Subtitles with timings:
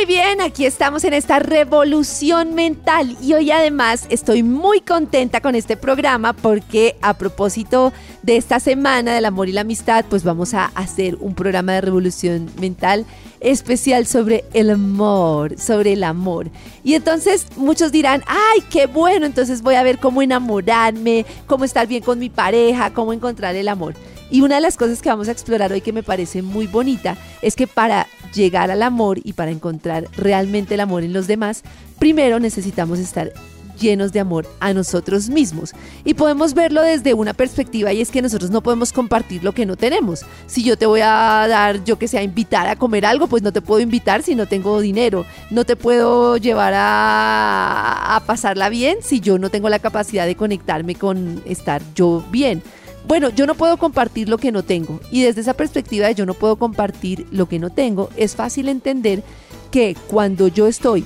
[0.00, 5.54] Muy bien, aquí estamos en esta revolución mental y hoy además estoy muy contenta con
[5.54, 10.54] este programa porque a propósito de esta semana del amor y la amistad, pues vamos
[10.54, 13.04] a hacer un programa de revolución mental
[13.40, 16.50] especial sobre el amor, sobre el amor.
[16.82, 21.86] Y entonces muchos dirán, ay, qué bueno, entonces voy a ver cómo enamorarme, cómo estar
[21.86, 23.96] bien con mi pareja, cómo encontrar el amor.
[24.30, 27.18] Y una de las cosas que vamos a explorar hoy que me parece muy bonita
[27.42, 31.62] es que para llegar al amor y para encontrar realmente el amor en los demás,
[31.98, 33.32] primero necesitamos estar
[33.80, 35.72] llenos de amor a nosotros mismos.
[36.04, 39.66] Y podemos verlo desde una perspectiva y es que nosotros no podemos compartir lo que
[39.66, 40.24] no tenemos.
[40.46, 43.52] Si yo te voy a dar, yo que sea, invitar a comer algo, pues no
[43.52, 45.24] te puedo invitar si no tengo dinero.
[45.50, 50.36] No te puedo llevar a, a pasarla bien si yo no tengo la capacidad de
[50.36, 52.62] conectarme con estar yo bien.
[53.10, 56.26] Bueno, yo no puedo compartir lo que no tengo y desde esa perspectiva de yo
[56.26, 59.24] no puedo compartir lo que no tengo, es fácil entender
[59.72, 61.04] que cuando yo estoy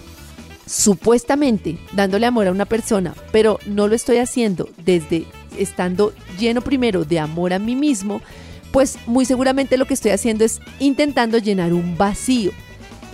[0.67, 5.25] supuestamente dándole amor a una persona, pero no lo estoy haciendo desde
[5.57, 8.21] estando lleno primero de amor a mí mismo,
[8.71, 12.53] pues muy seguramente lo que estoy haciendo es intentando llenar un vacío.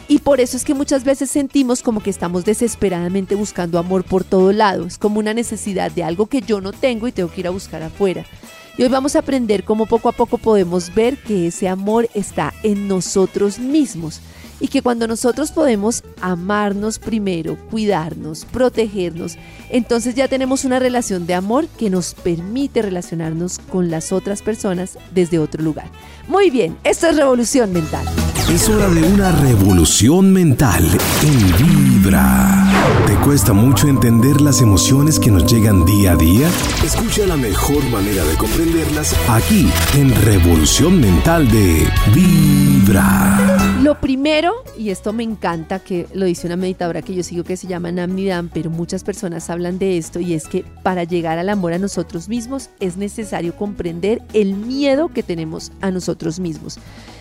[0.08, 4.24] Y por eso es que muchas veces sentimos como que estamos desesperadamente buscando amor por
[4.24, 4.84] todo lado.
[4.84, 7.50] Es como una necesidad de algo que yo no tengo y tengo que ir a
[7.50, 8.26] buscar afuera.
[8.76, 12.54] Y hoy vamos a aprender cómo poco a poco podemos ver que ese amor está
[12.62, 14.20] en nosotros mismos
[14.60, 19.36] y que cuando nosotros podemos amarnos primero, cuidarnos, protegernos,
[19.70, 24.98] entonces ya tenemos una relación de amor que nos permite relacionarnos con las otras personas
[25.12, 25.90] desde otro lugar.
[26.28, 28.06] Muy bien, esto es revolución mental.
[28.52, 30.84] Es hora de una revolución mental
[31.22, 32.59] en Vibra.
[33.30, 36.48] ¿Te cuesta mucho entender las emociones que nos llegan día a día?
[36.84, 43.78] Escucha la mejor manera de comprenderlas aquí en Revolución Mental de Vibra.
[43.82, 47.56] Lo primero, y esto me encanta, que lo dice una meditadora que yo sigo que
[47.56, 51.50] se llama Namnidam, pero muchas personas hablan de esto, y es que para llegar al
[51.50, 56.80] amor a nosotros mismos es necesario comprender el miedo que tenemos a nosotros mismos.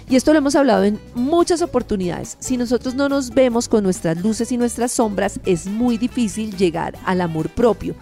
[0.10, 2.36] Y esto lo hemos hablado en muchas oportunidades.
[2.40, 6.98] Si nosotros no nos vemos con nuestras luces y nuestras sombras, es muy difícil llegar
[7.06, 7.94] al amor propio.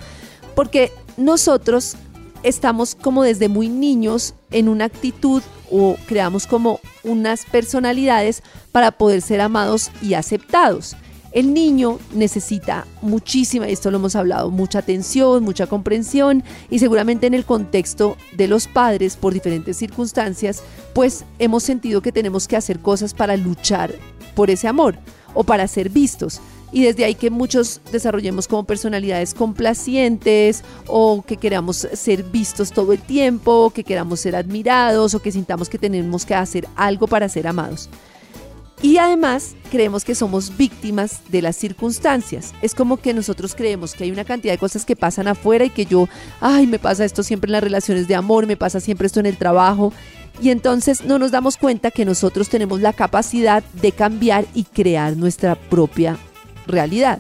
[0.55, 1.97] Porque nosotros
[2.43, 8.41] estamos como desde muy niños en una actitud o creamos como unas personalidades
[8.71, 10.95] para poder ser amados y aceptados.
[11.31, 17.27] El niño necesita muchísima, y esto lo hemos hablado, mucha atención, mucha comprensión y seguramente
[17.27, 22.55] en el contexto de los padres por diferentes circunstancias, pues hemos sentido que tenemos que
[22.55, 23.93] hacer cosas para luchar
[24.35, 24.97] por ese amor
[25.33, 26.39] o para ser vistos.
[26.71, 32.91] Y desde ahí que muchos desarrollemos como personalidades complacientes o que queramos ser vistos todo
[32.91, 37.29] el tiempo, que queramos ser admirados o que sintamos que tenemos que hacer algo para
[37.29, 37.89] ser amados.
[38.81, 42.53] Y además creemos que somos víctimas de las circunstancias.
[42.61, 45.71] Es como que nosotros creemos que hay una cantidad de cosas que pasan afuera y
[45.71, 46.07] que yo,
[46.41, 49.25] ay, me pasa esto siempre en las relaciones de amor, me pasa siempre esto en
[49.25, 49.93] el trabajo.
[50.41, 55.17] Y entonces no nos damos cuenta que nosotros tenemos la capacidad de cambiar y crear
[55.17, 56.17] nuestra propia
[56.67, 57.19] realidad.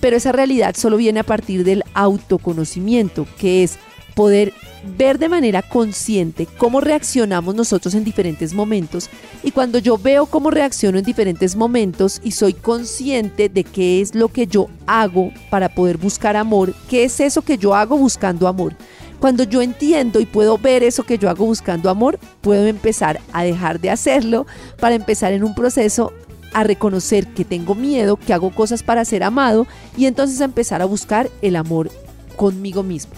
[0.00, 3.78] Pero esa realidad solo viene a partir del autoconocimiento, que es
[4.14, 4.52] poder
[4.96, 9.10] ver de manera consciente cómo reaccionamos nosotros en diferentes momentos
[9.42, 14.14] y cuando yo veo cómo reacciono en diferentes momentos y soy consciente de qué es
[14.14, 18.48] lo que yo hago para poder buscar amor, qué es eso que yo hago buscando
[18.48, 18.74] amor.
[19.20, 23.44] Cuando yo entiendo y puedo ver eso que yo hago buscando amor, puedo empezar a
[23.44, 24.46] dejar de hacerlo
[24.78, 26.12] para empezar en un proceso
[26.52, 30.86] a reconocer que tengo miedo, que hago cosas para ser amado y entonces empezar a
[30.86, 31.90] buscar el amor
[32.36, 33.12] conmigo mismo.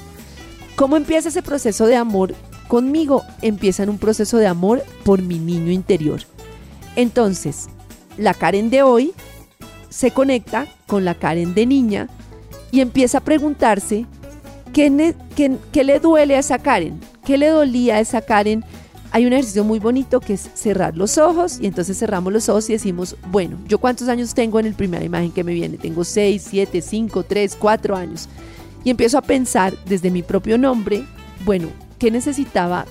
[0.78, 2.36] ¿Cómo empieza ese proceso de amor
[2.69, 3.25] conmigo?
[3.42, 6.20] Empieza en un proceso de amor por mi niño interior.
[6.94, 7.66] Entonces,
[8.16, 9.12] la Karen de hoy
[9.88, 12.08] se conecta con la Karen de niña
[12.70, 14.06] y empieza a preguntarse
[14.72, 18.64] qué, le duele a esa Karen, qué le dolía a esa Karen
[19.10, 22.70] hay un ejercicio muy bonito que es cerrar los ojos y entonces cerramos los ojos
[22.70, 25.76] y decimos, bueno, ¿yo cuántos años tengo en el primera imagen que me viene?
[25.76, 28.28] Tengo 6, 7, 5, 3, 4 años
[28.84, 31.04] y empiezo a pensar desde mi propio nombre,
[31.44, 32.86] bueno, ¿qué necesitaba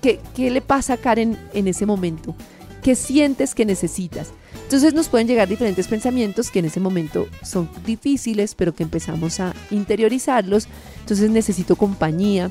[0.00, 2.34] ¿qué, qué le pasa a Karen en ese momento?
[2.82, 4.32] ¿Qué sientes que necesitas?
[4.64, 9.40] Entonces nos pueden llegar diferentes pensamientos que en ese momento son difíciles, pero que empezamos
[9.40, 10.68] a interiorizarlos.
[11.00, 12.50] Entonces necesito compañía,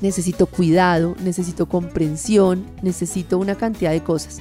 [0.00, 4.38] necesito cuidado, necesito comprensión, necesito una cantidad de cosas.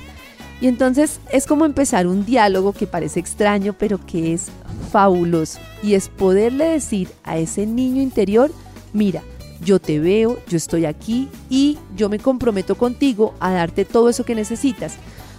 [0.59, 4.47] Y entonces es como empezar un diálogo que parece extraño, pero que es
[4.91, 5.59] fabuloso.
[5.83, 8.51] Y es poderle decir a ese niño interior,
[8.91, 9.21] mira,
[9.61, 14.23] yo te veo, yo estoy aquí y yo me comprometo contigo a darte todo eso
[14.23, 14.95] que necesitas.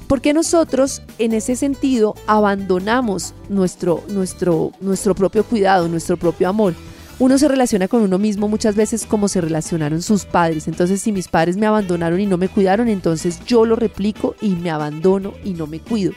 [0.07, 6.75] Porque nosotros en ese sentido abandonamos nuestro, nuestro, nuestro propio cuidado, nuestro propio amor.
[7.21, 10.69] Uno se relaciona con uno mismo muchas veces como se relacionaron sus padres.
[10.69, 14.51] Entonces si mis padres me abandonaron y no me cuidaron, entonces yo lo replico y
[14.51, 16.13] me abandono y no me cuido.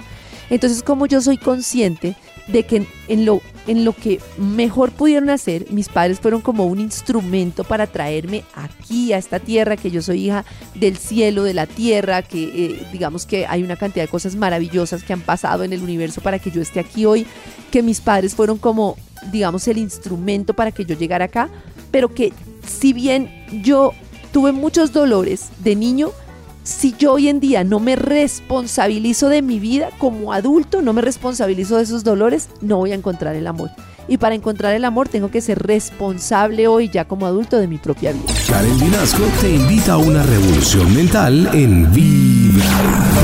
[0.52, 2.16] Entonces como yo soy consciente
[2.52, 6.80] de que en lo, en lo que mejor pudieron hacer, mis padres fueron como un
[6.80, 10.46] instrumento para traerme aquí a esta tierra, que yo soy hija
[10.76, 15.04] del cielo, de la tierra, que eh, digamos que hay una cantidad de cosas maravillosas
[15.04, 17.26] que han pasado en el universo para que yo esté aquí hoy,
[17.72, 18.98] que mis padres fueron como,
[19.32, 21.50] digamos, el instrumento para que yo llegara acá,
[21.92, 22.34] pero que
[22.68, 23.94] si bien yo
[24.32, 26.12] tuve muchos dolores de niño,
[26.64, 31.02] si yo hoy en día no me responsabilizo de mi vida como adulto, no me
[31.02, 33.72] responsabilizo de esos dolores, no voy a encontrar el amor.
[34.08, 37.78] Y para encontrar el amor tengo que ser responsable hoy ya como adulto de mi
[37.78, 38.26] propia vida.
[38.48, 42.66] Karen Vinasco te invita a una revolución mental en Vibra.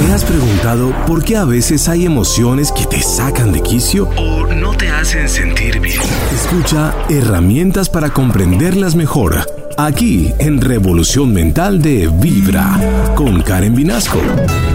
[0.06, 4.45] ¿Te has preguntado por qué a veces hay emociones que te sacan de quicio o
[4.48, 6.00] no te hacen sentir bien?
[6.33, 14.20] Escucha herramientas para comprenderlas mejor aquí en Revolución Mental de Vibra con Karen Vinasco.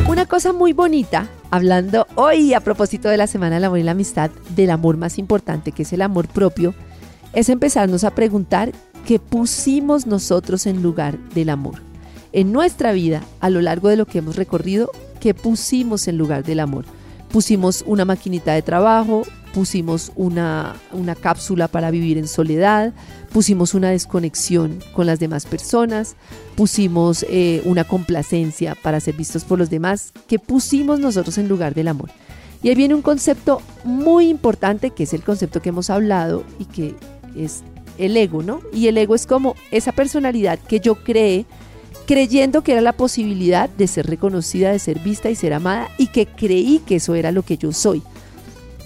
[0.09, 3.91] Una cosa muy bonita, hablando hoy a propósito de la Semana del Amor y la
[3.91, 6.73] Amistad, del amor más importante que es el amor propio,
[7.33, 8.71] es empezarnos a preguntar
[9.05, 11.83] qué pusimos nosotros en lugar del amor.
[12.33, 14.89] En nuestra vida, a lo largo de lo que hemos recorrido,
[15.19, 16.85] ¿qué pusimos en lugar del amor?
[17.33, 22.93] Pusimos una maquinita de trabajo, pusimos una, una cápsula para vivir en soledad,
[23.33, 26.17] pusimos una desconexión con las demás personas,
[26.57, 31.75] pusimos eh, una complacencia para ser vistos por los demás, que pusimos nosotros en lugar
[31.75, 32.11] del amor.
[32.63, 36.67] Y ahí viene un concepto muy importante, que es el concepto que hemos hablado y
[36.67, 36.95] que
[37.37, 37.63] es
[37.99, 38.61] el ego, ¿no?
[38.73, 41.45] Y el ego es como esa personalidad que yo creé
[42.07, 46.09] creyendo que era la posibilidad de ser reconocida, de ser vista y ser amada, y
[46.09, 48.03] que creí que eso era lo que yo soy.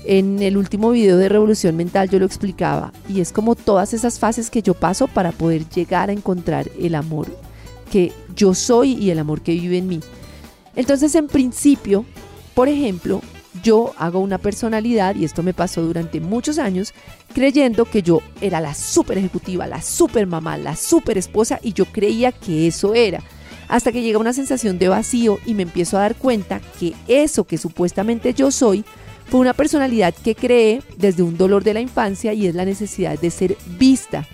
[0.04, 4.20] En el último video de Revolución Mental yo lo explicaba y es como todas esas
[4.20, 7.26] fases que yo paso para poder llegar a encontrar el amor
[7.90, 10.00] que yo soy y el amor que vive en mí.
[10.76, 12.04] Entonces en principio,
[12.54, 13.20] por ejemplo,
[13.66, 16.94] yo hago una personalidad, y esto me pasó durante muchos años,
[17.34, 21.84] creyendo que yo era la super ejecutiva, la super mamá, la super esposa, y yo
[21.86, 23.24] creía que eso era.
[23.66, 27.42] Hasta que llega una sensación de vacío y me empiezo a dar cuenta que eso
[27.42, 28.84] que supuestamente yo soy,
[29.28, 33.18] fue una personalidad que cree desde un dolor de la infancia y es la necesidad
[33.18, 34.28] de ser vista,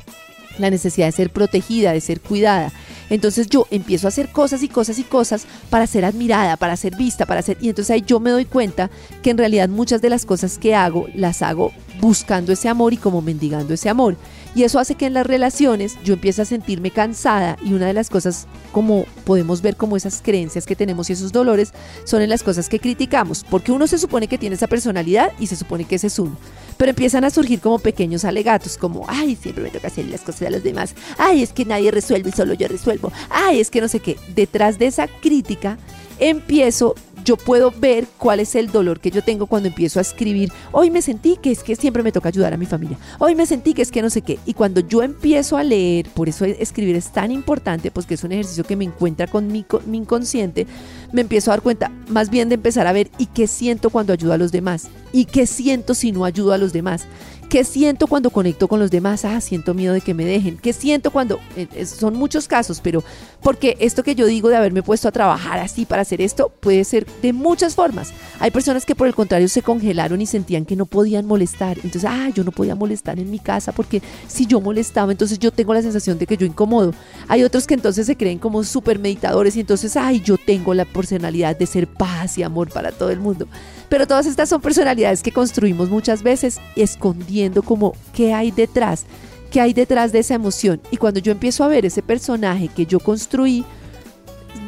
[0.58, 2.70] la necesidad de ser protegida, de ser cuidada.
[3.12, 6.96] Entonces yo empiezo a hacer cosas y cosas y cosas para ser admirada, para ser
[6.96, 7.58] vista, para ser...
[7.60, 8.90] Y entonces ahí yo me doy cuenta
[9.22, 12.96] que en realidad muchas de las cosas que hago las hago buscando ese amor y
[12.96, 14.16] como mendigando ese amor.
[14.54, 17.92] Y eso hace que en las relaciones yo empiece a sentirme cansada y una de
[17.92, 21.74] las cosas como podemos ver como esas creencias que tenemos y esos dolores
[22.04, 25.48] son en las cosas que criticamos, porque uno se supone que tiene esa personalidad y
[25.48, 26.38] se supone que ese es uno.
[26.82, 30.48] Pero empiezan a surgir como pequeños alegatos, como, ay, siempre me toca hacer las cosas
[30.48, 33.80] a los demás, ay, es que nadie resuelve y solo yo resuelvo, ay, es que
[33.80, 34.18] no sé qué.
[34.34, 35.78] Detrás de esa crítica
[36.18, 40.52] empiezo yo puedo ver cuál es el dolor que yo tengo cuando empiezo a escribir.
[40.72, 42.98] Hoy me sentí que es que siempre me toca ayudar a mi familia.
[43.18, 44.38] Hoy me sentí que es que no sé qué.
[44.46, 48.24] Y cuando yo empiezo a leer, por eso escribir es tan importante, pues que es
[48.24, 50.66] un ejercicio que me encuentra con mi, mi inconsciente,
[51.12, 54.12] me empiezo a dar cuenta más bien de empezar a ver y qué siento cuando
[54.12, 54.88] ayudo a los demás.
[55.12, 57.06] Y qué siento si no ayudo a los demás.
[57.52, 59.26] ¿Qué siento cuando conecto con los demás?
[59.26, 60.56] Ah, siento miedo de que me dejen.
[60.56, 61.38] ¿Qué siento cuando...
[61.54, 63.04] Eh, son muchos casos, pero
[63.42, 66.82] porque esto que yo digo de haberme puesto a trabajar así para hacer esto puede
[66.84, 68.14] ser de muchas formas.
[68.40, 71.76] Hay personas que por el contrario se congelaron y sentían que no podían molestar.
[71.84, 75.50] Entonces, ah, yo no podía molestar en mi casa porque si yo molestaba, entonces yo
[75.50, 76.94] tengo la sensación de que yo incomodo.
[77.28, 80.86] Hay otros que entonces se creen como súper meditadores y entonces, ay, yo tengo la
[80.86, 83.46] personalidad de ser paz y amor para todo el mundo.
[83.90, 89.04] Pero todas estas son personalidades que construimos muchas veces escondiendo como qué hay detrás,
[89.50, 90.80] qué hay detrás de esa emoción.
[90.90, 93.64] Y cuando yo empiezo a ver ese personaje que yo construí,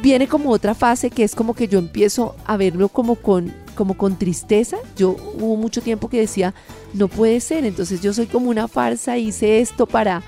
[0.01, 3.97] viene como otra fase que es como que yo empiezo a verlo como con como
[3.97, 4.77] con tristeza.
[4.95, 6.53] Yo hubo mucho tiempo que decía,
[6.93, 10.23] no puede ser, entonces yo soy como una farsa, hice esto para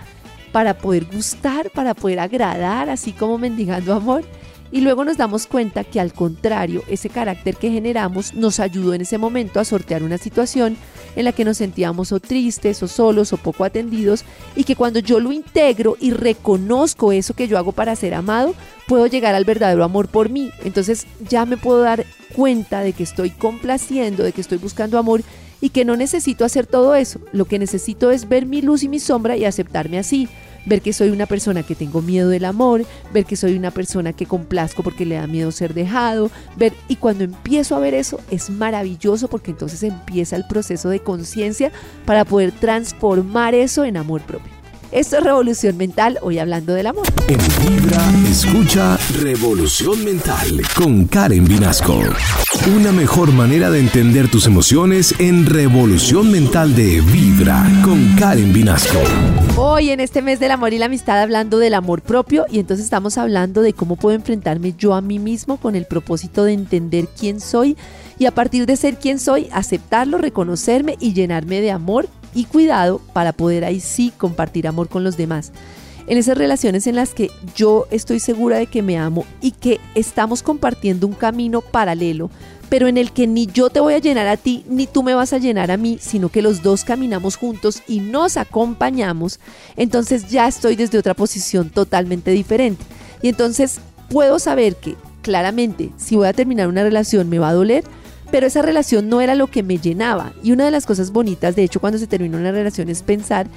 [0.51, 4.23] para poder gustar, para poder agradar, así como mendigando amor.
[4.71, 9.01] Y luego nos damos cuenta que al contrario, ese carácter que generamos nos ayudó en
[9.01, 10.77] ese momento a sortear una situación
[11.15, 14.23] en la que nos sentíamos tristes o solos o poco atendidos
[14.55, 18.53] y que cuando yo lo integro y reconozco eso que yo hago para ser amado,
[18.87, 20.51] puedo llegar al verdadero amor por mí.
[20.63, 22.05] Entonces ya me puedo dar
[22.35, 25.23] cuenta de que estoy complaciendo, de que estoy buscando amor
[25.61, 27.19] y que no necesito hacer todo eso.
[27.31, 30.27] Lo que necesito es ver mi luz y mi sombra y aceptarme así
[30.67, 34.13] ver que soy una persona que tengo miedo del amor, ver que soy una persona
[34.13, 38.19] que complazco porque le da miedo ser dejado, ver y cuando empiezo a ver eso
[38.29, 41.71] es maravilloso porque entonces empieza el proceso de conciencia
[42.05, 44.56] para poder transformar eso en amor propio.
[44.91, 47.05] Esto es Revolución Mental, hoy hablando del amor.
[47.27, 51.99] En Vibra, escucha Revolución Mental con Karen Vinasco.
[52.73, 58.99] Una mejor manera de entender tus emociones en Revolución Mental de Vibra con Karen Vinasco.
[59.57, 62.85] Hoy en este mes del amor y la amistad hablando del amor propio y entonces
[62.85, 67.09] estamos hablando de cómo puedo enfrentarme yo a mí mismo con el propósito de entender
[67.19, 67.75] quién soy
[68.17, 73.01] y a partir de ser quien soy, aceptarlo, reconocerme y llenarme de amor y cuidado
[73.13, 75.51] para poder ahí sí compartir amor con los demás.
[76.07, 79.79] En esas relaciones en las que yo estoy segura de que me amo y que
[79.93, 82.29] estamos compartiendo un camino paralelo,
[82.69, 85.13] pero en el que ni yo te voy a llenar a ti, ni tú me
[85.13, 89.39] vas a llenar a mí, sino que los dos caminamos juntos y nos acompañamos,
[89.75, 92.83] entonces ya estoy desde otra posición totalmente diferente.
[93.21, 93.79] Y entonces
[94.09, 97.83] puedo saber que claramente si voy a terminar una relación me va a doler,
[98.31, 100.33] pero esa relación no era lo que me llenaba.
[100.43, 103.47] Y una de las cosas bonitas, de hecho, cuando se termina una relación es pensar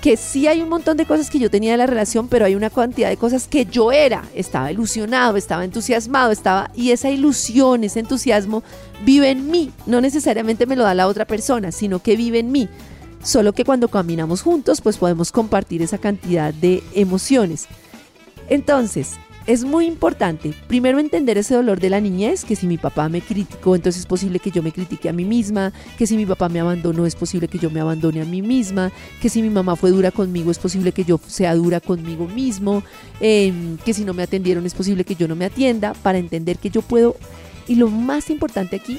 [0.00, 2.54] que sí hay un montón de cosas que yo tenía de la relación, pero hay
[2.54, 4.24] una cantidad de cosas que yo era.
[4.34, 8.62] Estaba ilusionado, estaba entusiasmado, estaba y esa ilusión, ese entusiasmo
[9.04, 9.72] vive en mí.
[9.86, 12.68] No necesariamente me lo da la otra persona, sino que vive en mí.
[13.22, 17.66] Solo que cuando caminamos juntos, pues podemos compartir esa cantidad de emociones.
[18.48, 19.14] Entonces,
[19.46, 23.20] es muy importante primero entender ese dolor de la niñez, que si mi papá me
[23.20, 26.48] criticó, entonces es posible que yo me critique a mí misma, que si mi papá
[26.48, 29.76] me abandonó, es posible que yo me abandone a mí misma, que si mi mamá
[29.76, 32.82] fue dura conmigo, es posible que yo sea dura conmigo mismo,
[33.20, 36.58] em, que si no me atendieron, es posible que yo no me atienda, para entender
[36.58, 37.16] que yo puedo.
[37.68, 38.98] Y lo más importante aquí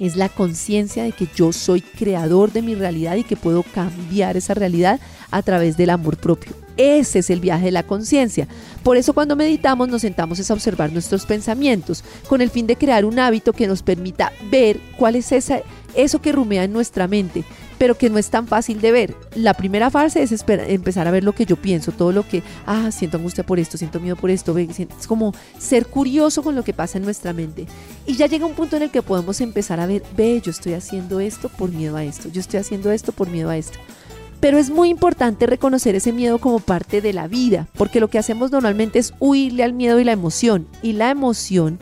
[0.00, 4.36] es la conciencia de que yo soy creador de mi realidad y que puedo cambiar
[4.36, 5.00] esa realidad
[5.30, 6.52] a través del amor propio.
[6.80, 8.48] Ese es el viaje de la conciencia.
[8.82, 13.04] Por eso cuando meditamos nos sentamos a observar nuestros pensamientos, con el fin de crear
[13.04, 17.44] un hábito que nos permita ver cuál es eso que rumea en nuestra mente,
[17.76, 19.14] pero que no es tan fácil de ver.
[19.34, 22.90] La primera fase es empezar a ver lo que yo pienso, todo lo que, ah,
[22.90, 26.72] siento angustia por esto, siento miedo por esto, es como ser curioso con lo que
[26.72, 27.66] pasa en nuestra mente.
[28.06, 30.72] Y ya llega un punto en el que podemos empezar a ver, ve, yo estoy
[30.72, 33.78] haciendo esto por miedo a esto, yo estoy haciendo esto por miedo a esto.
[34.40, 38.18] Pero es muy importante reconocer ese miedo como parte de la vida, porque lo que
[38.18, 40.66] hacemos normalmente es huirle al miedo y la emoción.
[40.82, 41.78] Y la emoción,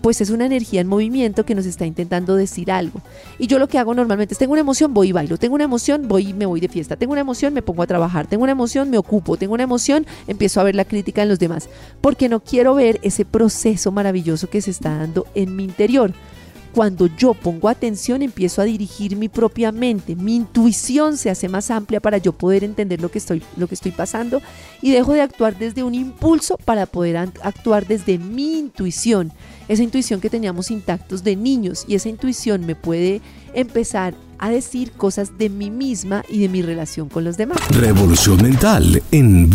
[0.00, 3.02] pues es una energía en movimiento que nos está intentando decir algo.
[3.38, 5.36] Y yo lo que hago normalmente es, tengo una emoción, voy y bailo.
[5.36, 6.96] Tengo una emoción, voy me voy de fiesta.
[6.96, 8.26] Tengo una emoción, me pongo a trabajar.
[8.26, 9.36] Tengo una emoción, me ocupo.
[9.36, 11.68] Tengo una emoción, empiezo a ver la crítica en los demás.
[12.00, 16.14] Porque no quiero ver ese proceso maravilloso que se está dando en mi interior
[16.74, 21.70] cuando yo pongo atención empiezo a dirigir mi propia mente, mi intuición se hace más
[21.70, 24.40] amplia para yo poder entender lo que estoy, lo que estoy pasando
[24.82, 29.32] y dejo de actuar desde un impulso para poder actuar desde mi intuición,
[29.68, 33.20] esa intuición que teníamos intactos de niños y esa intuición me puede
[33.54, 37.58] empezar a decir cosas de mí misma y de mi relación con los demás.
[37.70, 39.50] Revolución mental en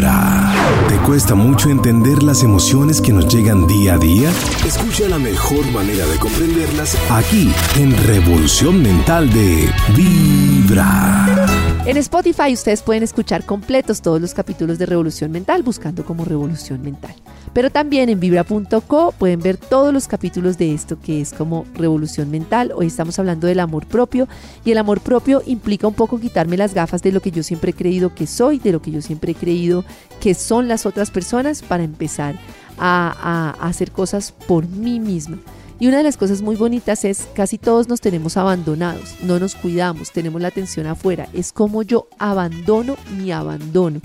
[0.00, 4.30] ¿Te cuesta mucho entender las emociones que nos llegan día a día?
[4.64, 11.46] Escucha la mejor manera de comprenderlas aquí en Revolución Mental de Vibra.
[11.84, 16.80] En Spotify ustedes pueden escuchar completos todos los capítulos de Revolución Mental buscando como Revolución
[16.82, 17.14] Mental.
[17.54, 22.30] Pero también en vibra.co pueden ver todos los capítulos de esto que es como Revolución
[22.30, 22.72] Mental.
[22.74, 24.28] Hoy estamos hablando del amor propio
[24.64, 27.70] y el amor propio implica un poco quitarme las gafas de lo que yo siempre
[27.70, 29.84] he creído que soy, de lo que yo siempre he creído
[30.20, 32.38] que son las otras personas para empezar
[32.78, 35.38] a, hacer cosas por mí misma.
[35.80, 39.54] Y una de las cosas muy bonitas es casi todos nos tenemos abandonados, no nos
[39.54, 41.28] cuidamos, tenemos la atención afuera.
[41.32, 44.00] Es como yo abandono mi abandono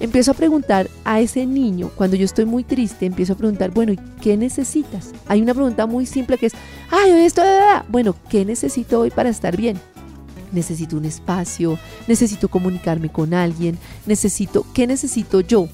[0.00, 3.92] empiezo a preguntar a ese niño, cuando yo estoy muy triste, empiezo a preguntar, bueno,
[3.92, 5.12] ¿y qué necesitas?
[5.26, 6.52] Hay una pregunta muy simple que es,
[6.90, 7.42] ay, esto,
[7.88, 9.78] bueno, ¿qué necesito hoy para estar bien?
[10.52, 15.68] Necesito un espacio, necesito comunicarme con alguien, necesito, ¿qué necesito yo?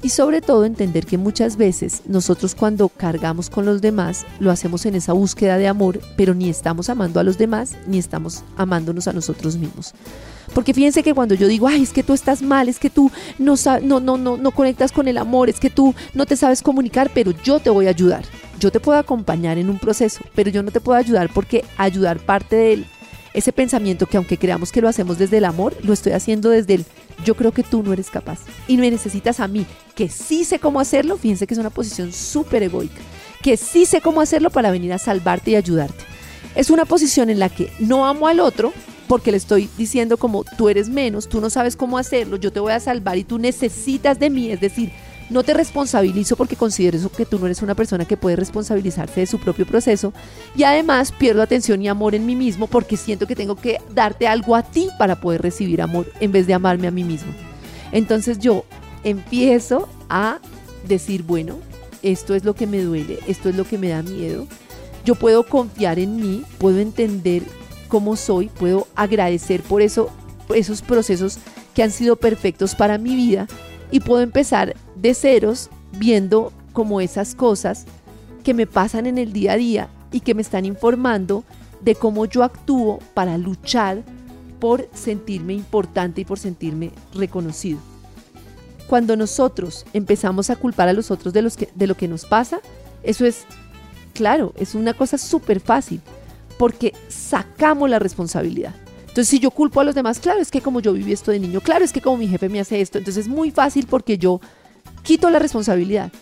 [0.00, 4.86] Y sobre todo entender que muchas veces nosotros cuando cargamos con los demás lo hacemos
[4.86, 9.08] en esa búsqueda de amor, pero ni estamos amando a los demás ni estamos amándonos
[9.08, 9.94] a nosotros mismos.
[10.54, 13.10] Porque fíjense que cuando yo digo, ay, es que tú estás mal, es que tú
[13.38, 16.62] no, no, no, no, no conectas con el amor, es que tú no te sabes
[16.62, 18.24] comunicar, pero yo te voy a ayudar.
[18.58, 22.18] Yo te puedo acompañar en un proceso, pero yo no te puedo ayudar porque ayudar
[22.18, 22.84] parte de
[23.38, 26.74] ese pensamiento que aunque creamos que lo hacemos desde el amor, lo estoy haciendo desde
[26.74, 26.84] el
[27.24, 30.58] yo creo que tú no eres capaz y me necesitas a mí, que sí sé
[30.58, 33.00] cómo hacerlo, fíjense que es una posición súper egoica,
[33.42, 36.04] que sí sé cómo hacerlo para venir a salvarte y ayudarte.
[36.54, 38.72] Es una posición en la que no amo al otro
[39.06, 42.60] porque le estoy diciendo como tú eres menos, tú no sabes cómo hacerlo, yo te
[42.60, 44.92] voy a salvar y tú necesitas de mí, es decir,
[45.30, 49.26] no te responsabilizo porque considero que tú no eres una persona que puede responsabilizarse de
[49.26, 50.12] su propio proceso
[50.56, 54.26] y además pierdo atención y amor en mí mismo porque siento que tengo que darte
[54.26, 57.32] algo a ti para poder recibir amor en vez de amarme a mí mismo.
[57.92, 58.64] Entonces yo
[59.04, 60.38] empiezo a
[60.86, 61.58] decir, bueno,
[62.02, 64.46] esto es lo que me duele, esto es lo que me da miedo.
[65.04, 67.42] Yo puedo confiar en mí, puedo entender
[67.88, 70.10] cómo soy, puedo agradecer por eso,
[70.54, 71.38] esos procesos
[71.74, 73.46] que han sido perfectos para mi vida
[73.90, 77.86] y puedo empezar de ceros viendo como esas cosas
[78.44, 81.44] que me pasan en el día a día y que me están informando
[81.80, 84.02] de cómo yo actúo para luchar
[84.58, 87.78] por sentirme importante y por sentirme reconocido.
[88.88, 92.60] Cuando nosotros empezamos a culpar a los otros de, que, de lo que nos pasa,
[93.02, 93.44] eso es,
[94.14, 96.00] claro, es una cosa súper fácil,
[96.58, 98.74] porque sacamos la responsabilidad.
[99.18, 101.40] Entonces, si yo culpo a los demás, claro, es que como yo viví esto de
[101.40, 104.16] niño, claro, es que como mi jefe me hace esto, entonces es muy fácil porque
[104.16, 104.40] yo
[105.02, 106.12] quito la responsabilidad.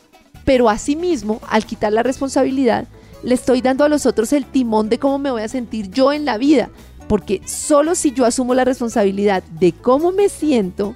[0.46, 2.88] Pero asimismo, al quitar la responsabilidad,
[3.22, 6.10] le estoy dando a los otros el timón de cómo me voy a sentir yo
[6.10, 6.70] en la vida.
[7.06, 10.94] Porque solo si yo asumo la responsabilidad de cómo me siento,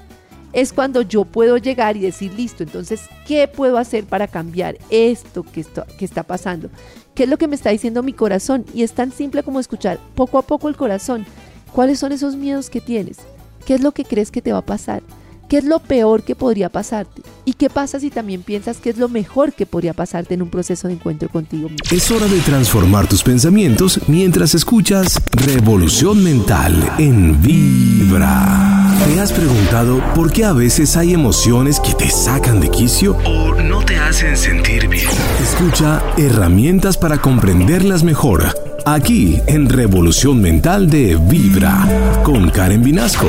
[0.55, 5.43] es cuando yo puedo llegar y decir, listo, entonces, ¿qué puedo hacer para cambiar esto
[5.43, 6.71] que, esto, que está pasando?
[7.15, 8.65] ¿Qué es lo que me está diciendo mi corazón?
[8.73, 11.27] Y es tan simple como escuchar poco a poco el corazón.
[11.73, 13.19] ¿Cuáles son esos miedos que tienes?
[13.65, 15.03] ¿Qué es lo que crees que te va a pasar?
[15.49, 17.23] ¿Qué es lo peor que podría pasarte?
[17.45, 20.49] ¿Y qué pasa si también piensas que es lo mejor que podría pasarte en un
[20.49, 21.85] proceso de encuentro contigo mismo?
[21.91, 28.97] Es hora de transformar tus pensamientos mientras escuchas Revolución Mental en Vibra.
[29.05, 33.55] ¿Te has preguntado por qué a veces hay emociones que te sacan de quicio o
[33.55, 35.09] no te hacen sentir bien?
[35.43, 43.27] Escucha herramientas para comprenderlas mejor aquí en Revolución Mental de Vibra con Karen Vinasco.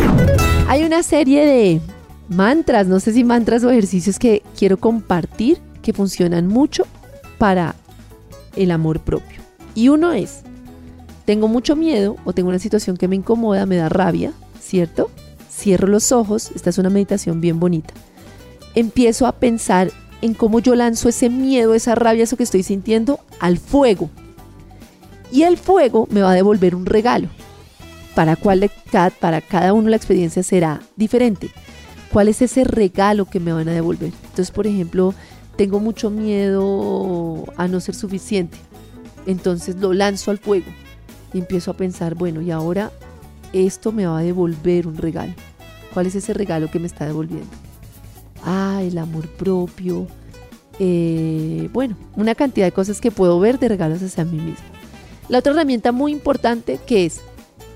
[0.67, 1.81] Hay una serie de
[2.29, 6.85] mantras, no sé si mantras o ejercicios que quiero compartir que funcionan mucho
[7.37, 7.75] para
[8.55, 9.41] el amor propio.
[9.75, 10.41] Y uno es,
[11.25, 15.09] tengo mucho miedo o tengo una situación que me incomoda, me da rabia, ¿cierto?
[15.49, 17.93] Cierro los ojos, esta es una meditación bien bonita.
[18.75, 23.19] Empiezo a pensar en cómo yo lanzo ese miedo, esa rabia, eso que estoy sintiendo,
[23.39, 24.09] al fuego,
[25.31, 27.29] y el fuego me va a devolver un regalo.
[28.15, 31.49] Para, para cada uno la experiencia será diferente.
[32.11, 34.11] ¿Cuál es ese regalo que me van a devolver?
[34.23, 35.13] Entonces, por ejemplo,
[35.55, 38.57] tengo mucho miedo a no ser suficiente.
[39.25, 40.65] Entonces lo lanzo al fuego
[41.33, 42.91] y empiezo a pensar, bueno, y ahora
[43.53, 45.33] esto me va a devolver un regalo.
[45.93, 47.49] ¿Cuál es ese regalo que me está devolviendo?
[48.43, 50.07] Ah, el amor propio.
[50.79, 54.80] Eh, bueno, una cantidad de cosas que puedo ver de regalos hacia mí mismo.
[55.31, 57.21] La otra herramienta muy importante que es,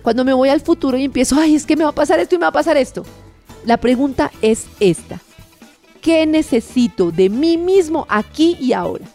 [0.02, 2.36] cuando me voy al futuro y empiezo, ay, es que me va a pasar esto
[2.36, 3.06] y me va a pasar esto.
[3.66, 5.22] La pregunta es esta.
[6.02, 9.06] ¿Qué necesito de mí mismo aquí y ahora?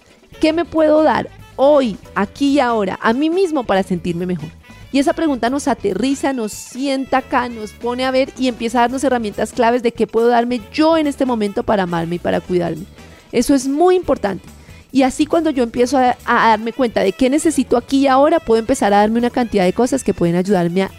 [0.40, 4.48] ¿Qué me puedo dar hoy, aquí y ahora, a mí mismo para sentirme mejor?
[4.90, 8.81] Y esa pregunta nos aterriza, nos sienta acá, nos pone a ver y empieza a
[8.81, 12.40] darnos herramientas claves de qué puedo darme yo en este momento para amarme y para
[12.40, 12.87] cuidarme.
[13.33, 14.48] Eso es muy importante.
[14.92, 18.59] Y así cuando yo empiezo a, darme cuenta de qué necesito aquí y ahora, puedo
[18.59, 20.90] empezar a darme una cantidad de cosas que pueden ayudarme a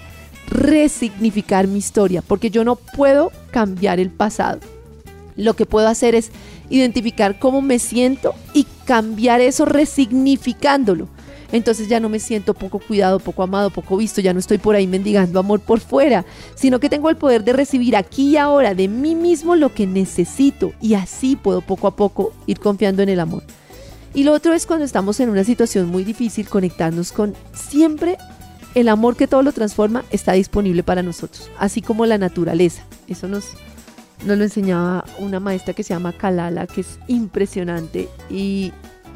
[0.48, 4.60] resignificar mi historia, porque yo no puedo cambiar el pasado.
[5.36, 6.32] Lo que puedo hacer es
[6.70, 11.08] identificar cómo me siento y cambiar eso resignificándolo.
[11.52, 14.76] Entonces ya no me siento poco cuidado, poco amado, poco visto, ya no estoy por
[14.76, 16.26] ahí mendigando amor por fuera,
[16.56, 19.86] sino que tengo el poder de recibir aquí y ahora de mí mismo lo que
[19.86, 23.44] necesito y así puedo poco a poco ir confiando en el amor.
[24.14, 28.18] Y lo otro es cuando estamos en una situación muy difícil, conectarnos con siempre
[28.76, 32.84] el amor que todo lo transforma está disponible para nosotros, así como la naturaleza.
[33.08, 33.46] Eso nos,
[34.26, 38.74] nos lo enseñaba una maestra que se llama Kalala, que es impresionante y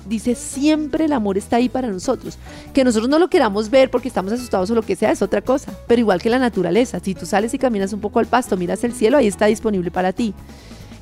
[0.08, 2.38] dice siempre el amor está ahí para nosotros.
[2.74, 5.42] Que nosotros no lo queramos ver porque estamos asustados o lo que sea es otra
[5.42, 8.56] cosa, pero igual que la naturaleza, si tú sales y caminas un poco al pasto,
[8.56, 10.34] miras el cielo, ahí está disponible para ti.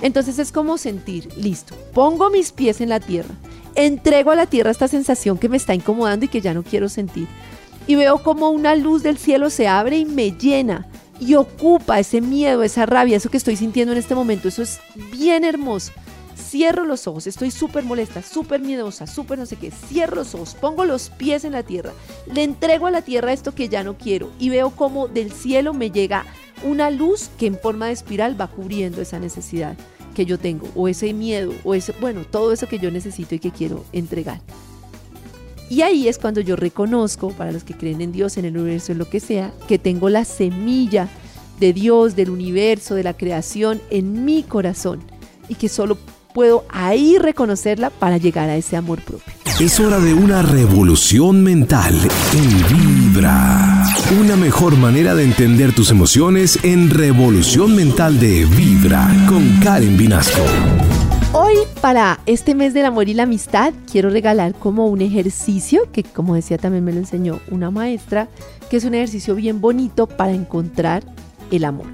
[0.03, 3.33] Entonces es como sentir, listo, pongo mis pies en la tierra,
[3.73, 6.89] entrego a la tierra esta sensación que me está incomodando y que ya no quiero
[6.89, 7.25] sentir.
[7.87, 10.87] Y veo como una luz del cielo se abre y me llena
[11.21, 14.49] y ocupa ese miedo, esa rabia, eso que estoy sintiendo en este momento.
[14.49, 15.93] Eso es bien hermoso.
[16.35, 19.71] Cierro los ojos, estoy súper molesta, súper miedosa, súper no sé qué.
[19.71, 21.93] Cierro los ojos, pongo los pies en la tierra,
[22.31, 25.73] le entrego a la tierra esto que ya no quiero y veo como del cielo
[25.73, 26.25] me llega
[26.63, 29.77] una luz que en forma de espiral va cubriendo esa necesidad
[30.13, 33.39] que yo tengo, o ese miedo, o ese, bueno, todo eso que yo necesito y
[33.39, 34.41] que quiero entregar.
[35.69, 38.91] Y ahí es cuando yo reconozco, para los que creen en Dios, en el universo,
[38.91, 41.09] en lo que sea, que tengo la semilla
[41.59, 44.99] de Dios, del universo, de la creación en mi corazón
[45.47, 45.97] y que solo
[46.33, 49.33] puedo ahí reconocerla para llegar a ese amor propio.
[49.59, 51.95] Es hora de una revolución mental
[52.33, 53.72] en Vibra.
[54.19, 60.43] Una mejor manera de entender tus emociones en Revolución Mental de Vibra con Karen Vinasco.
[61.31, 66.03] Hoy para este mes del amor y la amistad quiero regalar como un ejercicio que
[66.03, 68.27] como decía también me lo enseñó una maestra,
[68.69, 71.03] que es un ejercicio bien bonito para encontrar
[71.49, 71.87] el amor.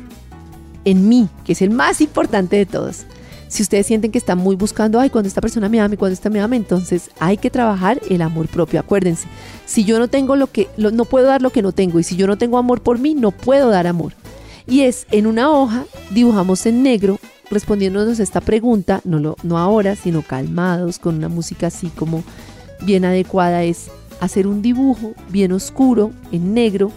[0.83, 3.05] En mí, que es el más importante de todos.
[3.47, 6.13] Si ustedes sienten que están muy buscando, ay, cuando esta persona me ama y cuando
[6.13, 8.79] esta me ama, entonces hay que trabajar el amor propio.
[8.79, 9.27] Acuérdense,
[9.69, 12.15] si yo no tengo lo que, no puedo dar lo que no tengo y si
[12.15, 14.13] yo no tengo amor por mí, no puedo dar amor.
[14.65, 17.19] Y es en una hoja, dibujamos en negro,
[17.51, 22.23] respondiéndonos esta pregunta, no, lo, no ahora, sino calmados, con una música así como
[22.81, 26.91] bien adecuada, es hacer un dibujo bien oscuro, en negro,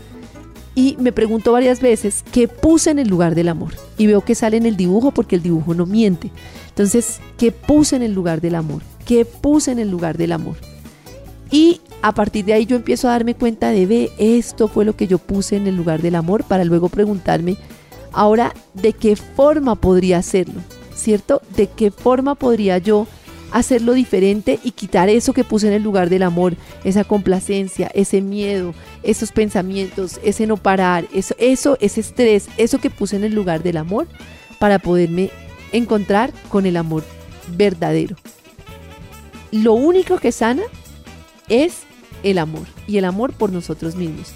[0.75, 3.75] y me pregunto varias veces qué puse en el lugar del amor.
[3.99, 6.31] Y veo que sale en el dibujo porque el dibujo no miente.
[6.71, 8.81] Entonces, ¿qué puse en el lugar del amor?
[9.05, 10.57] ¿Qué puse en el lugar del amor?
[11.51, 14.97] Y a partir de ahí yo empiezo a darme cuenta de, ve, esto fue lo
[14.97, 17.57] que yo puse en el lugar del amor para luego preguntarme,
[18.13, 20.61] ahora, ¿de qué forma podría hacerlo?
[20.95, 21.41] ¿Cierto?
[21.57, 23.07] ¿De qué forma podría yo
[23.53, 28.21] hacerlo diferente y quitar eso que puse en el lugar del amor, esa complacencia, ese
[28.21, 33.35] miedo, esos pensamientos, ese no parar, eso, eso, ese estrés, eso que puse en el
[33.35, 34.09] lugar del amor
[34.59, 35.31] para poderme
[35.71, 37.05] encontrar con el amor
[37.57, 38.17] verdadero.
[39.51, 40.63] Lo único que sana
[41.49, 41.83] es
[42.23, 44.33] el amor y el amor por nosotros mismos.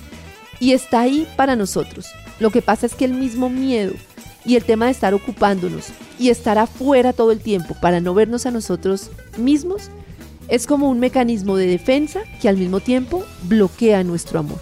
[0.60, 2.06] Y está ahí para nosotros.
[2.40, 3.92] Lo que pasa es que el mismo miedo,
[4.46, 8.46] y el tema de estar ocupándonos y estar afuera todo el tiempo para no vernos
[8.46, 9.90] a nosotros mismos
[10.48, 14.60] es como un mecanismo de defensa que al mismo tiempo bloquea nuestro amor.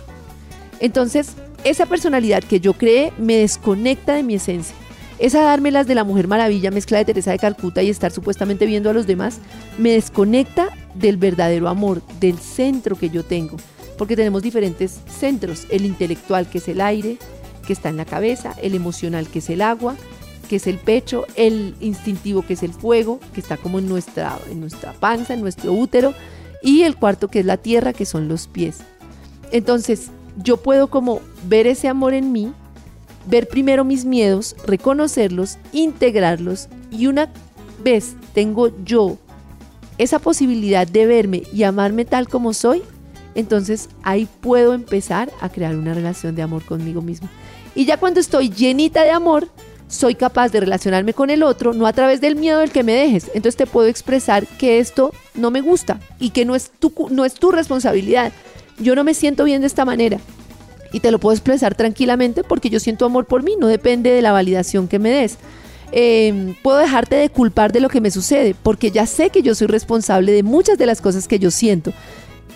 [0.80, 4.74] Entonces, esa personalidad que yo creé me desconecta de mi esencia.
[5.18, 8.90] Esa dármelas de la Mujer Maravilla, mezcla de Teresa de Calcuta y estar supuestamente viendo
[8.90, 9.38] a los demás,
[9.78, 13.56] me desconecta del verdadero amor, del centro que yo tengo.
[13.98, 17.18] Porque tenemos diferentes centros, el intelectual que es el aire,
[17.66, 19.96] que está en la cabeza, el emocional, que es el agua,
[20.48, 24.38] que es el pecho, el instintivo, que es el fuego, que está como en nuestra,
[24.50, 26.14] en nuestra panza, en nuestro útero,
[26.62, 28.78] y el cuarto, que es la tierra, que son los pies.
[29.52, 30.10] Entonces,
[30.42, 32.52] yo puedo como ver ese amor en mí,
[33.26, 37.32] ver primero mis miedos, reconocerlos, integrarlos, y una
[37.82, 39.18] vez tengo yo
[39.98, 42.82] esa posibilidad de verme y amarme tal como soy,
[43.34, 47.28] entonces ahí puedo empezar a crear una relación de amor conmigo mismo.
[47.74, 49.48] Y ya cuando estoy llenita de amor,
[49.88, 52.92] soy capaz de relacionarme con el otro, no a través del miedo del que me
[52.92, 53.26] dejes.
[53.34, 57.24] Entonces te puedo expresar que esto no me gusta y que no es tu, no
[57.24, 58.32] es tu responsabilidad.
[58.78, 60.18] Yo no me siento bien de esta manera.
[60.92, 64.22] Y te lo puedo expresar tranquilamente porque yo siento amor por mí, no depende de
[64.22, 65.38] la validación que me des.
[65.96, 69.54] Em, puedo dejarte de culpar de lo que me sucede, porque ya sé que yo
[69.54, 71.92] soy responsable de muchas de las cosas que yo siento,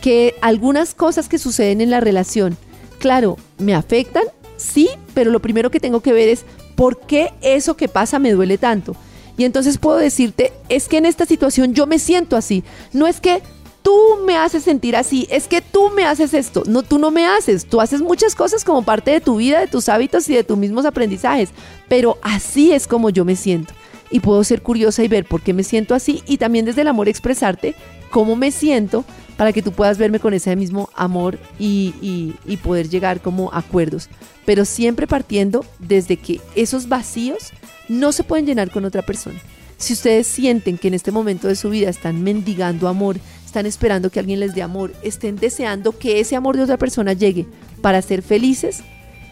[0.00, 2.56] que algunas cosas que suceden en la relación,
[2.98, 4.24] claro, me afectan,
[4.58, 8.32] Sí, pero lo primero que tengo que ver es por qué eso que pasa me
[8.32, 8.96] duele tanto.
[9.38, 12.64] Y entonces puedo decirte, es que en esta situación yo me siento así.
[12.92, 13.40] No es que
[13.82, 16.62] tú me haces sentir así, es que tú me haces esto.
[16.66, 17.66] No, tú no me haces.
[17.66, 20.58] Tú haces muchas cosas como parte de tu vida, de tus hábitos y de tus
[20.58, 21.50] mismos aprendizajes.
[21.88, 23.74] Pero así es como yo me siento.
[24.10, 26.88] Y puedo ser curiosa y ver por qué me siento así y también desde el
[26.88, 27.74] amor expresarte
[28.10, 29.04] cómo me siento
[29.38, 34.08] para que tú puedas verme con ese mismo amor y, poder llegar como acuerdos.
[34.44, 37.52] Pero siempre partiendo desde que esos vacíos
[37.88, 39.38] no se pueden llenar con otra persona.
[39.76, 44.10] Si ustedes sienten que en este momento de su vida están mendigando amor, están esperando
[44.10, 47.46] que alguien les dé amor, estén deseando que ese amor de otra persona llegue
[47.80, 48.82] para ser felices,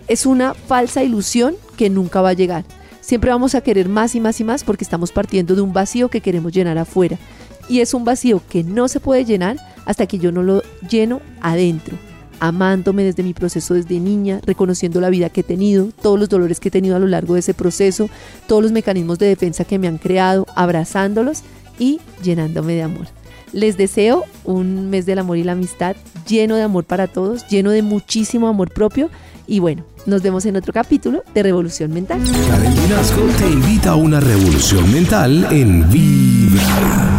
[0.09, 2.65] es una falsa ilusión que nunca va a llegar.
[3.03, 6.09] Siempre vamos a querer más y más y más porque estamos partiendo de un vacío
[6.09, 7.19] que queremos llenar afuera.
[7.69, 11.21] Y es un vacío que no se puede llenar hasta que yo no lo lleno
[11.41, 11.97] adentro.
[12.39, 16.61] amándome desde mi proceso desde niña, reconociendo la vida que he tenido, todos los dolores
[16.61, 18.11] que he tenido a lo largo de ese proceso,
[18.47, 21.43] todos los mecanismos de defensa que me han creado, abrazándolos
[21.79, 23.07] y llenándome de amor.
[23.57, 25.97] Les deseo un mes del amor y la amistad
[26.29, 29.09] lleno de amor para todos, lleno de muchísimo amor propio
[29.47, 32.21] y bueno, nos vemos en otro capítulo de Revolución Mental.
[32.51, 37.16] Karen Vinasco te invita a una revolución mental en Vibra.